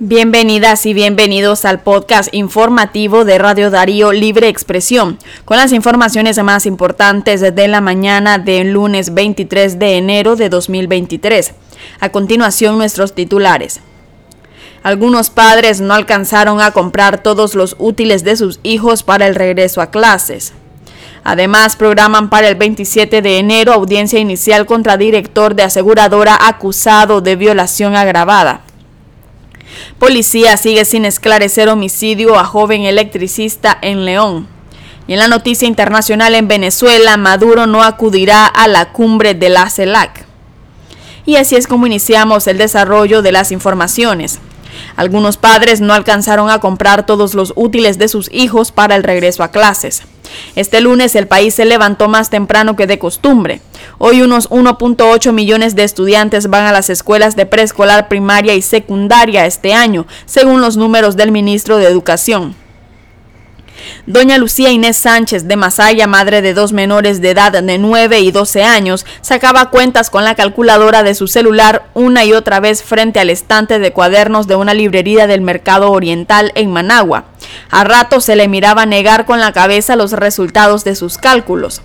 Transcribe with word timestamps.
Bienvenidas 0.00 0.86
y 0.86 0.92
bienvenidos 0.92 1.64
al 1.64 1.80
podcast 1.80 2.34
informativo 2.34 3.24
de 3.24 3.38
Radio 3.38 3.70
Darío 3.70 4.10
Libre 4.10 4.48
Expresión, 4.48 5.20
con 5.44 5.56
las 5.56 5.70
informaciones 5.72 6.42
más 6.42 6.66
importantes 6.66 7.40
de 7.40 7.68
la 7.68 7.80
mañana 7.80 8.38
del 8.38 8.72
lunes 8.72 9.14
23 9.14 9.78
de 9.78 9.96
enero 9.96 10.34
de 10.34 10.48
2023. 10.48 11.52
A 12.00 12.08
continuación, 12.08 12.76
nuestros 12.76 13.14
titulares. 13.14 13.78
Algunos 14.82 15.30
padres 15.30 15.80
no 15.80 15.94
alcanzaron 15.94 16.60
a 16.60 16.72
comprar 16.72 17.22
todos 17.22 17.54
los 17.54 17.76
útiles 17.78 18.24
de 18.24 18.34
sus 18.34 18.58
hijos 18.64 19.04
para 19.04 19.28
el 19.28 19.36
regreso 19.36 19.80
a 19.80 19.92
clases. 19.92 20.54
Además, 21.22 21.76
programan 21.76 22.30
para 22.30 22.48
el 22.48 22.56
27 22.56 23.22
de 23.22 23.38
enero 23.38 23.72
audiencia 23.72 24.18
inicial 24.18 24.66
contra 24.66 24.96
director 24.96 25.54
de 25.54 25.62
aseguradora 25.62 26.36
acusado 26.40 27.20
de 27.20 27.36
violación 27.36 27.94
agravada. 27.94 28.63
Policía 29.98 30.56
sigue 30.56 30.84
sin 30.84 31.04
esclarecer 31.04 31.68
homicidio 31.68 32.38
a 32.38 32.44
joven 32.44 32.82
electricista 32.82 33.76
en 33.80 34.04
León. 34.04 34.48
Y 35.06 35.12
en 35.12 35.18
la 35.18 35.28
noticia 35.28 35.68
internacional 35.68 36.34
en 36.34 36.48
Venezuela, 36.48 37.16
Maduro 37.16 37.66
no 37.66 37.82
acudirá 37.82 38.46
a 38.46 38.68
la 38.68 38.92
cumbre 38.92 39.34
de 39.34 39.50
la 39.50 39.68
CELAC. 39.68 40.24
Y 41.26 41.36
así 41.36 41.56
es 41.56 41.66
como 41.66 41.86
iniciamos 41.86 42.46
el 42.46 42.58
desarrollo 42.58 43.22
de 43.22 43.32
las 43.32 43.52
informaciones. 43.52 44.40
Algunos 44.96 45.36
padres 45.36 45.80
no 45.80 45.94
alcanzaron 45.94 46.50
a 46.50 46.60
comprar 46.60 47.06
todos 47.06 47.34
los 47.34 47.52
útiles 47.56 47.98
de 47.98 48.08
sus 48.08 48.30
hijos 48.32 48.72
para 48.72 48.96
el 48.96 49.02
regreso 49.02 49.42
a 49.42 49.50
clases. 49.50 50.02
Este 50.56 50.80
lunes 50.80 51.14
el 51.14 51.26
país 51.26 51.54
se 51.54 51.64
levantó 51.64 52.08
más 52.08 52.30
temprano 52.30 52.76
que 52.76 52.86
de 52.86 52.98
costumbre. 52.98 53.60
Hoy 53.98 54.22
unos 54.22 54.50
1.8 54.50 55.32
millones 55.32 55.76
de 55.76 55.84
estudiantes 55.84 56.48
van 56.48 56.66
a 56.66 56.72
las 56.72 56.90
escuelas 56.90 57.36
de 57.36 57.46
preescolar, 57.46 58.08
primaria 58.08 58.54
y 58.54 58.62
secundaria 58.62 59.46
este 59.46 59.74
año, 59.74 60.06
según 60.26 60.60
los 60.60 60.76
números 60.76 61.16
del 61.16 61.32
ministro 61.32 61.76
de 61.78 61.86
Educación. 61.86 62.56
Doña 64.06 64.38
Lucía 64.38 64.70
Inés 64.70 64.96
Sánchez 64.96 65.46
de 65.46 65.56
Masaya, 65.56 66.06
madre 66.06 66.42
de 66.42 66.54
dos 66.54 66.72
menores 66.72 67.20
de 67.20 67.30
edad 67.30 67.52
de 67.52 67.78
9 67.78 68.20
y 68.20 68.30
12 68.30 68.62
años, 68.62 69.06
sacaba 69.20 69.70
cuentas 69.70 70.10
con 70.10 70.24
la 70.24 70.34
calculadora 70.34 71.02
de 71.02 71.14
su 71.14 71.26
celular 71.26 71.86
una 71.94 72.24
y 72.24 72.32
otra 72.32 72.60
vez 72.60 72.82
frente 72.82 73.20
al 73.20 73.30
estante 73.30 73.78
de 73.78 73.92
cuadernos 73.92 74.46
de 74.46 74.56
una 74.56 74.74
librería 74.74 75.26
del 75.26 75.40
Mercado 75.40 75.90
Oriental 75.90 76.52
en 76.54 76.70
Managua. 76.70 77.24
A 77.70 77.84
rato 77.84 78.20
se 78.20 78.36
le 78.36 78.48
miraba 78.48 78.86
negar 78.86 79.26
con 79.26 79.40
la 79.40 79.52
cabeza 79.52 79.96
los 79.96 80.12
resultados 80.12 80.84
de 80.84 80.94
sus 80.94 81.18
cálculos. 81.18 81.82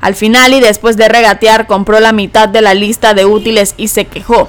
Al 0.00 0.14
final 0.14 0.52
y 0.52 0.60
después 0.60 0.96
de 0.96 1.08
regatear 1.08 1.66
compró 1.66 2.00
la 2.00 2.12
mitad 2.12 2.48
de 2.48 2.60
la 2.60 2.74
lista 2.74 3.14
de 3.14 3.24
útiles 3.24 3.74
y 3.76 3.88
se 3.88 4.04
quejó. 4.06 4.48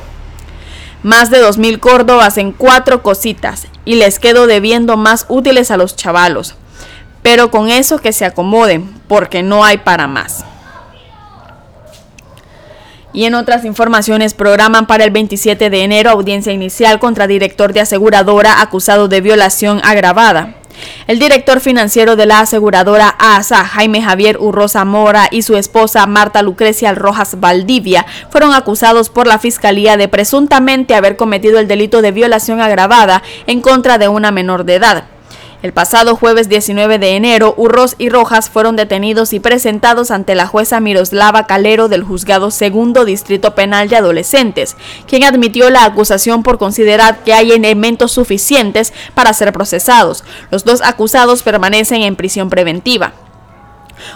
Más 1.03 1.29
de 1.29 1.39
dos 1.39 1.57
mil 1.57 1.79
córdobas 1.79 2.37
en 2.37 2.51
cuatro 2.51 3.03
cositas 3.03 3.67
y 3.85 3.95
les 3.95 4.19
quedo 4.19 4.47
debiendo 4.47 4.97
más 4.97 5.25
útiles 5.29 5.71
a 5.71 5.77
los 5.77 5.95
chavalos 5.95 6.55
pero 7.25 7.49
con 7.49 7.71
eso 7.71 7.97
que 7.97 8.13
se 8.13 8.23
acomoden, 8.23 8.87
porque 9.07 9.41
no 9.41 9.63
hay 9.65 9.79
para 9.79 10.05
más. 10.05 10.45
Y 13.15 13.23
en 13.23 13.33
otras 13.33 13.63
informaciones, 13.63 14.33
programan 14.33 14.87
para 14.87 15.05
el 15.05 15.11
27 15.11 15.69
de 15.69 15.83
enero 15.83 16.09
audiencia 16.09 16.51
inicial 16.51 16.99
contra 16.99 17.27
director 17.27 17.71
de 17.71 17.79
aseguradora 17.79 18.61
acusado 18.61 19.07
de 19.07 19.21
violación 19.21 19.79
agravada. 19.85 20.55
El 21.07 21.17
director 21.17 21.61
financiero 21.61 22.17
de 22.17 22.25
la 22.25 22.41
aseguradora 22.41 23.07
ASA, 23.17 23.63
Jaime 23.63 24.01
Javier 24.01 24.37
Urrosa 24.37 24.83
Mora, 24.83 25.29
y 25.31 25.43
su 25.43 25.55
esposa 25.55 26.05
Marta 26.07 26.41
Lucrecia 26.41 26.93
Rojas 26.93 27.39
Valdivia 27.39 28.05
fueron 28.29 28.53
acusados 28.53 29.09
por 29.09 29.27
la 29.27 29.39
Fiscalía 29.39 29.95
de 29.95 30.09
presuntamente 30.09 30.93
haber 30.93 31.15
cometido 31.15 31.57
el 31.59 31.69
delito 31.69 32.01
de 32.01 32.11
violación 32.11 32.59
agravada 32.59 33.23
en 33.47 33.61
contra 33.61 33.97
de 33.97 34.09
una 34.09 34.31
menor 34.31 34.65
de 34.65 34.75
edad. 34.75 35.14
El 35.61 35.73
pasado 35.73 36.15
jueves 36.15 36.47
19 36.47 36.99
de 36.99 37.15
enero, 37.15 37.53
Urros 37.57 37.95
y 37.97 38.09
Rojas 38.09 38.49
fueron 38.49 38.75
detenidos 38.75 39.33
y 39.33 39.39
presentados 39.39 40.11
ante 40.11 40.35
la 40.35 40.47
jueza 40.47 40.79
Miroslava 40.79 41.47
Calero 41.47 41.87
del 41.87 42.03
Juzgado 42.03 42.51
Segundo 42.51 43.03
Distrito 43.03 43.55
Penal 43.55 43.89
de 43.89 43.95
Adolescentes, 43.95 44.75
quien 45.07 45.23
admitió 45.23 45.69
la 45.69 45.85
acusación 45.85 46.43
por 46.43 46.57
considerar 46.57 47.23
que 47.23 47.33
hay 47.33 47.51
elementos 47.51 48.11
suficientes 48.11 48.93
para 49.15 49.33
ser 49.33 49.51
procesados. 49.53 50.23
Los 50.51 50.65
dos 50.65 50.81
acusados 50.81 51.41
permanecen 51.41 52.03
en 52.03 52.15
prisión 52.15 52.49
preventiva. 52.49 53.13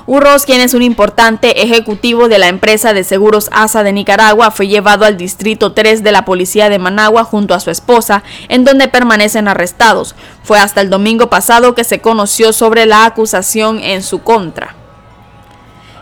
Urros, 0.06 0.46
quien 0.46 0.62
es 0.62 0.74
un 0.74 0.82
importante 0.82 1.64
ejecutivo 1.64 2.28
de 2.28 2.40
la 2.40 2.48
empresa 2.48 2.94
de 2.94 3.04
seguros 3.04 3.50
ASA 3.52 3.84
de 3.84 3.94
Nicaragua, 3.94 4.52
fue 4.52 4.68
llevado 4.68 5.06
al 5.06 5.18
Distrito 5.18 5.74
3 5.74 6.04
de 6.04 6.12
la 6.12 6.26
Policía 6.26 6.70
de 6.70 6.80
Managua 6.80 7.24
junto 7.24 7.54
a 7.54 7.60
su 7.60 7.72
esposa, 7.72 8.24
en 8.48 8.64
donde 8.64 8.88
permanecen 8.88 9.48
arrestados. 9.48 10.16
Fue 10.44 10.60
hasta 10.60 10.82
el 10.82 10.90
domingo 10.90 11.30
pasado 11.30 11.76
que 11.76 11.84
se 11.84 12.00
conoció 12.00 12.54
sobre 12.54 12.86
la 12.86 13.06
acusación 13.06 13.80
en 13.80 14.04
su 14.04 14.24
contra. 14.24 14.76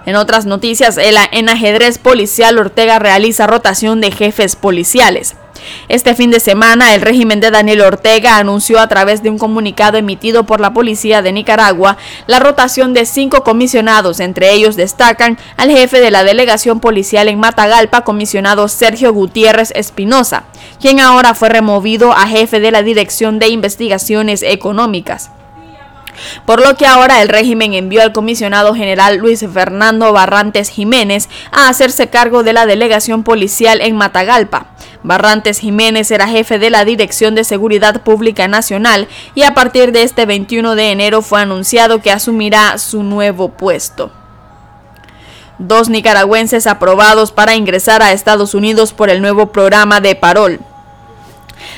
En 0.07 0.15
otras 0.15 0.45
noticias, 0.45 0.97
en 0.97 1.49
ajedrez 1.49 1.97
policial 1.97 2.57
Ortega 2.59 2.97
realiza 2.97 3.45
rotación 3.45 3.99
de 3.99 4.09
jefes 4.09 4.55
policiales. 4.55 5.35
Este 5.89 6.15
fin 6.15 6.31
de 6.31 6.39
semana, 6.39 6.95
el 6.95 7.01
régimen 7.01 7.41
de 7.41 7.51
Daniel 7.51 7.81
Ortega 7.81 8.37
anunció 8.37 8.79
a 8.79 8.87
través 8.87 9.21
de 9.21 9.29
un 9.29 9.37
comunicado 9.37 9.97
emitido 9.97 10.45
por 10.45 10.61
la 10.61 10.71
Policía 10.71 11.21
de 11.21 11.33
Nicaragua 11.33 11.97
la 12.25 12.39
rotación 12.39 12.93
de 12.93 13.05
cinco 13.05 13.43
comisionados. 13.43 14.21
Entre 14.21 14.53
ellos 14.53 14.77
destacan 14.77 15.37
al 15.57 15.71
jefe 15.71 15.99
de 15.99 16.09
la 16.09 16.23
delegación 16.23 16.79
policial 16.79 17.27
en 17.27 17.41
Matagalpa, 17.41 18.05
comisionado 18.05 18.69
Sergio 18.69 19.11
Gutiérrez 19.11 19.73
Espinosa, 19.75 20.45
quien 20.79 21.01
ahora 21.01 21.33
fue 21.33 21.49
removido 21.49 22.13
a 22.13 22.27
jefe 22.27 22.61
de 22.61 22.71
la 22.71 22.81
Dirección 22.81 23.39
de 23.39 23.49
Investigaciones 23.49 24.41
Económicas 24.41 25.31
por 26.45 26.61
lo 26.61 26.75
que 26.75 26.85
ahora 26.85 27.21
el 27.21 27.29
régimen 27.29 27.73
envió 27.73 28.01
al 28.01 28.13
comisionado 28.13 28.73
general 28.73 29.17
Luis 29.17 29.45
Fernando 29.51 30.13
Barrantes 30.13 30.69
Jiménez 30.69 31.29
a 31.51 31.69
hacerse 31.69 32.07
cargo 32.07 32.43
de 32.43 32.53
la 32.53 32.65
delegación 32.65 33.23
policial 33.23 33.81
en 33.81 33.95
Matagalpa. 33.95 34.67
Barrantes 35.03 35.59
Jiménez 35.59 36.11
era 36.11 36.27
jefe 36.27 36.59
de 36.59 36.69
la 36.69 36.85
Dirección 36.85 37.35
de 37.35 37.43
Seguridad 37.43 38.01
Pública 38.01 38.47
Nacional 38.47 39.07
y 39.35 39.43
a 39.43 39.53
partir 39.53 39.91
de 39.91 40.03
este 40.03 40.25
21 40.25 40.75
de 40.75 40.91
enero 40.91 41.21
fue 41.21 41.41
anunciado 41.41 42.01
que 42.01 42.11
asumirá 42.11 42.77
su 42.77 43.03
nuevo 43.03 43.49
puesto. 43.49 44.11
Dos 45.59 45.89
nicaragüenses 45.89 46.67
aprobados 46.67 47.31
para 47.31 47.55
ingresar 47.55 48.03
a 48.03 48.11
Estados 48.11 48.53
Unidos 48.53 48.93
por 48.93 49.09
el 49.09 49.21
nuevo 49.21 49.51
programa 49.51 50.01
de 50.01 50.15
Parol. 50.15 50.59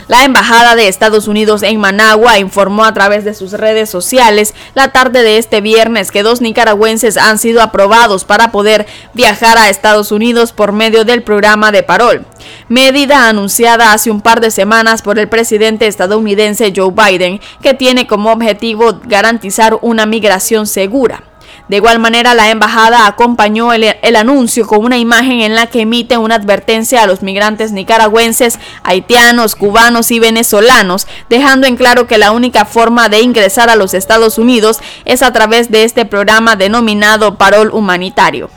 La 0.07 0.23
Embajada 0.23 0.75
de 0.75 0.87
Estados 0.87 1.27
Unidos 1.27 1.63
en 1.63 1.79
Managua 1.79 2.39
informó 2.39 2.85
a 2.85 2.93
través 2.93 3.23
de 3.25 3.33
sus 3.33 3.53
redes 3.53 3.89
sociales 3.89 4.53
la 4.73 4.91
tarde 4.91 5.23
de 5.23 5.37
este 5.37 5.61
viernes 5.61 6.11
que 6.11 6.23
dos 6.23 6.41
nicaragüenses 6.41 7.17
han 7.17 7.37
sido 7.37 7.61
aprobados 7.61 8.25
para 8.25 8.51
poder 8.51 8.87
viajar 9.13 9.57
a 9.57 9.69
Estados 9.69 10.11
Unidos 10.11 10.51
por 10.51 10.71
medio 10.71 11.05
del 11.05 11.23
programa 11.23 11.71
de 11.71 11.83
Parol, 11.83 12.25
medida 12.67 13.29
anunciada 13.29 13.93
hace 13.93 14.11
un 14.11 14.21
par 14.21 14.41
de 14.41 14.51
semanas 14.51 15.01
por 15.01 15.19
el 15.19 15.29
presidente 15.29 15.87
estadounidense 15.87 16.73
Joe 16.75 16.91
Biden, 16.91 17.39
que 17.61 17.73
tiene 17.73 18.07
como 18.07 18.31
objetivo 18.31 18.99
garantizar 19.05 19.77
una 19.81 20.05
migración 20.05 20.67
segura. 20.67 21.28
De 21.67 21.77
igual 21.77 21.99
manera, 21.99 22.33
la 22.33 22.49
embajada 22.49 23.05
acompañó 23.05 23.73
el, 23.73 24.15
anuncio 24.15 24.65
con 24.65 24.83
una 24.83 24.97
imagen 24.97 25.41
en 25.41 25.55
la 25.55 25.67
que 25.67 25.81
emite 25.81 26.17
una 26.17 26.35
advertencia 26.35 27.03
a 27.03 27.07
los 27.07 27.21
migrantes 27.21 27.71
nicaragüenses, 27.71 28.59
haitianos, 28.83 29.55
cubanos 29.55 30.09
y 30.11 30.19
venezolanos, 30.19 31.07
dejando 31.29 31.67
en 31.67 31.77
claro 31.77 32.07
que 32.07 32.17
la 32.17 32.31
única 32.31 32.65
forma 32.65 33.07
de 33.07 33.21
ingresar 33.21 33.69
a 33.69 33.75
los 33.75 33.93
Estados 33.93 34.37
Unidos 34.37 34.79
es 35.05 35.21
a 35.21 35.31
través 35.31 35.69
de 35.69 35.83
este 35.83 36.05
programa 36.05 36.55
denominado 36.55 37.37
Parol 37.37 37.69
Humanitario. 37.71 38.49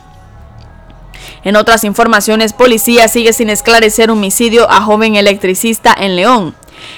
En 1.45 1.57
otras 1.57 1.85
informaciones, 1.85 2.53
policía 2.53 3.09
sigue 3.09 3.33
sin 3.33 3.51
esclarecer 3.51 4.11
homicidio 4.11 4.71
a 4.71 4.81
joven 4.81 5.17
electricista 5.17 5.95
en 5.99 6.17
León. 6.17 6.55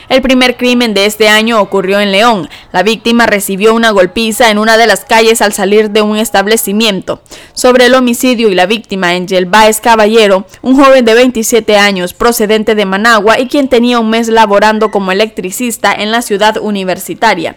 El 0.08 0.22
primer 0.22 0.56
crimen 0.56 0.94
de 0.94 1.06
este 1.06 1.28
año 1.28 1.60
ocurrió 1.60 2.00
en 2.00 2.12
León. 2.12 2.48
La 2.72 2.82
víctima 2.82 3.26
recibió 3.26 3.74
una 3.74 3.90
golpiza 3.90 4.50
en 4.50 4.58
una 4.58 4.76
de 4.76 4.86
las 4.86 5.04
calles 5.04 5.42
al 5.42 5.52
salir 5.52 5.90
de 5.90 6.02
un 6.02 6.16
establecimiento. 6.16 7.20
Sobre 7.52 7.86
el 7.86 7.94
homicidio 7.94 8.48
y 8.48 8.54
la 8.54 8.66
víctima, 8.66 9.10
Angel 9.10 9.46
Baez 9.46 9.80
Caballero, 9.80 10.46
un 10.62 10.76
joven 10.76 11.04
de 11.04 11.14
27 11.14 11.76
años 11.76 12.14
procedente 12.14 12.74
de 12.74 12.84
Managua 12.84 13.38
y 13.38 13.48
quien 13.48 13.68
tenía 13.68 13.98
un 13.98 14.10
mes 14.10 14.28
laborando 14.28 14.90
como 14.90 15.12
electricista 15.12 15.92
en 15.92 16.10
la 16.10 16.22
ciudad 16.22 16.58
universitaria. 16.58 17.56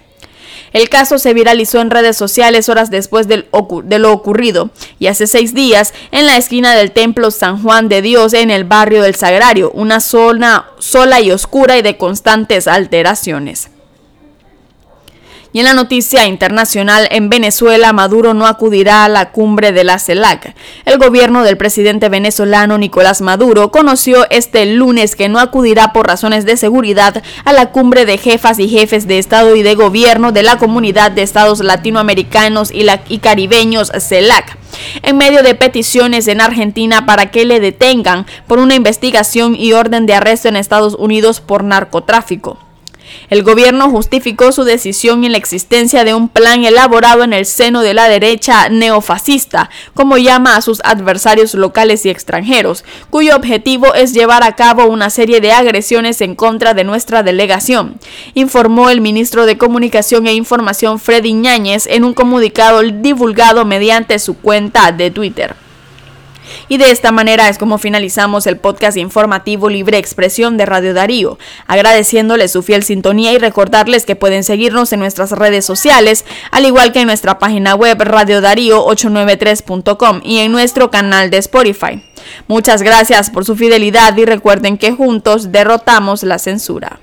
El 0.77 0.89
caso 0.89 1.17
se 1.17 1.33
viralizó 1.33 1.81
en 1.81 1.89
redes 1.89 2.17
sociales 2.17 2.69
horas 2.69 2.91
después 2.91 3.27
de 3.27 3.47
lo 3.97 4.11
ocurrido 4.11 4.69
y 4.99 5.07
hace 5.07 5.25
seis 5.25 5.55
días 5.55 5.91
en 6.11 6.27
la 6.27 6.37
esquina 6.37 6.75
del 6.75 6.91
templo 6.91 7.31
San 7.31 7.63
Juan 7.63 7.89
de 7.89 8.03
Dios 8.03 8.35
en 8.35 8.51
el 8.51 8.63
barrio 8.63 9.01
del 9.01 9.15
Sagrario, 9.15 9.71
una 9.71 9.99
zona 9.99 10.67
sola 10.77 11.19
y 11.19 11.31
oscura 11.31 11.79
y 11.79 11.81
de 11.81 11.97
constantes 11.97 12.67
alteraciones. 12.67 13.71
Y 15.53 15.59
en 15.59 15.65
la 15.65 15.73
noticia 15.73 16.25
internacional, 16.25 17.07
en 17.09 17.29
Venezuela, 17.29 17.93
Maduro 17.93 18.33
no 18.33 18.47
acudirá 18.47 19.05
a 19.05 19.09
la 19.09 19.31
cumbre 19.31 19.71
de 19.71 19.83
la 19.83 19.97
CELAC. 19.97 20.55
El 20.85 20.97
gobierno 20.97 21.43
del 21.43 21.57
presidente 21.57 22.09
venezolano 22.09 22.77
Nicolás 22.77 23.21
Maduro 23.21 23.71
conoció 23.71 24.29
este 24.29 24.65
lunes 24.65 25.15
que 25.15 25.29
no 25.29 25.39
acudirá 25.39 25.93
por 25.93 26.07
razones 26.07 26.45
de 26.45 26.57
seguridad 26.57 27.23
a 27.45 27.53
la 27.53 27.71
cumbre 27.71 28.05
de 28.05 28.17
jefas 28.17 28.59
y 28.59 28.67
jefes 28.67 29.07
de 29.07 29.19
Estado 29.19 29.55
y 29.55 29.63
de 29.63 29.75
Gobierno 29.75 30.31
de 30.31 30.43
la 30.43 30.57
Comunidad 30.57 31.11
de 31.11 31.21
Estados 31.21 31.59
Latinoamericanos 31.59 32.71
y, 32.73 33.17
Caribeños 33.19 33.91
CELAC 33.99 34.57
en 35.01 35.17
medio 35.17 35.43
de 35.43 35.55
peticiones 35.55 36.27
en 36.27 36.41
Argentina 36.41 37.05
para 37.05 37.31
que 37.31 37.45
le 37.45 37.59
detengan 37.59 38.25
por 38.47 38.59
una 38.59 38.75
investigación 38.75 39.55
y 39.55 39.73
orden 39.73 40.05
de 40.05 40.13
arresto 40.13 40.49
en 40.49 40.55
Estados 40.55 40.95
Unidos 40.95 41.41
por 41.41 41.63
narcotráfico. 41.63 42.66
El 43.29 43.43
gobierno 43.43 43.89
justificó 43.89 44.51
su 44.51 44.63
decisión 44.63 45.23
en 45.23 45.33
la 45.33 45.37
existencia 45.37 46.03
de 46.03 46.13
un 46.13 46.29
plan 46.29 46.63
elaborado 46.63 47.23
en 47.23 47.33
el 47.33 47.45
seno 47.45 47.81
de 47.81 47.93
la 47.93 48.09
derecha 48.09 48.69
neofascista, 48.69 49.69
como 49.93 50.17
llama 50.17 50.55
a 50.55 50.61
sus 50.61 50.81
adversarios 50.83 51.53
locales 51.53 52.05
y 52.05 52.09
extranjeros, 52.09 52.85
cuyo 53.09 53.35
objetivo 53.35 53.93
es 53.93 54.13
llevar 54.13 54.43
a 54.43 54.55
cabo 54.55 54.85
una 54.85 55.09
serie 55.09 55.41
de 55.41 55.51
agresiones 55.51 56.21
en 56.21 56.35
contra 56.35 56.73
de 56.73 56.83
nuestra 56.83 57.23
delegación, 57.23 57.99
informó 58.33 58.89
el 58.89 59.01
ministro 59.01 59.45
de 59.45 59.57
Comunicación 59.57 60.27
e 60.27 60.33
Información 60.33 60.99
Freddy 60.99 61.33
Ñáñez 61.33 61.87
en 61.87 62.03
un 62.03 62.13
comunicado 62.13 62.81
divulgado 62.81 63.65
mediante 63.65 64.19
su 64.19 64.37
cuenta 64.37 64.91
de 64.91 65.11
Twitter. 65.11 65.66
Y 66.67 66.77
de 66.77 66.91
esta 66.91 67.11
manera 67.11 67.49
es 67.49 67.57
como 67.57 67.77
finalizamos 67.77 68.47
el 68.47 68.57
podcast 68.57 68.97
informativo 68.97 69.69
Libre 69.69 69.97
Expresión 69.97 70.57
de 70.57 70.65
Radio 70.65 70.93
Darío, 70.93 71.37
agradeciéndoles 71.67 72.51
su 72.51 72.63
fiel 72.63 72.83
sintonía 72.83 73.33
y 73.33 73.37
recordarles 73.37 74.05
que 74.05 74.15
pueden 74.15 74.43
seguirnos 74.43 74.91
en 74.93 74.99
nuestras 74.99 75.31
redes 75.31 75.65
sociales, 75.65 76.25
al 76.51 76.65
igual 76.65 76.91
que 76.91 77.01
en 77.01 77.07
nuestra 77.07 77.39
página 77.39 77.75
web 77.75 77.97
radiodarío893.com 77.97 80.21
y 80.23 80.39
en 80.39 80.51
nuestro 80.51 80.91
canal 80.91 81.29
de 81.29 81.37
Spotify. 81.37 82.03
Muchas 82.47 82.81
gracias 82.81 83.29
por 83.29 83.45
su 83.45 83.55
fidelidad 83.55 84.17
y 84.17 84.25
recuerden 84.25 84.77
que 84.77 84.91
juntos 84.91 85.51
derrotamos 85.51 86.23
la 86.23 86.39
censura. 86.39 86.99